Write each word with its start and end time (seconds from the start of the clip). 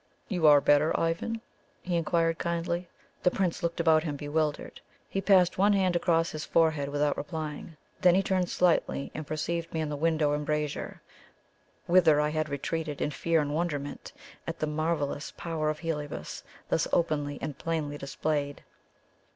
"You 0.29 0.47
are 0.47 0.61
better, 0.61 0.99
Ivan?" 0.99 1.41
he 1.83 1.95
inquired 1.95 2.39
kindly. 2.39 2.89
The 3.21 3.29
Prince 3.29 3.61
looked 3.61 3.79
about 3.79 4.01
him, 4.03 4.15
bewildered. 4.15 4.81
He 5.07 5.21
passed 5.21 5.59
one 5.59 5.73
hand 5.73 5.95
across 5.95 6.31
his 6.31 6.43
forehead 6.43 6.89
without 6.89 7.15
replying. 7.17 7.77
Then 7.99 8.15
he 8.15 8.23
turned 8.23 8.49
slightly 8.49 9.11
and 9.13 9.27
perceived 9.27 9.71
me 9.71 9.79
in 9.79 9.89
the 9.89 9.95
window 9.95 10.33
embrasure, 10.33 11.03
whither 11.85 12.19
I 12.19 12.29
had 12.29 12.49
retreated 12.49 12.99
in 12.99 13.11
fear 13.11 13.41
and 13.41 13.53
wonderment 13.53 14.11
at 14.47 14.57
the 14.57 14.65
marvellous 14.65 15.33
power 15.37 15.69
of 15.69 15.77
Heliobas, 15.81 16.41
thus 16.69 16.87
openly 16.91 17.37
and 17.39 17.59
plainly 17.59 17.99
displayed. 17.99 18.63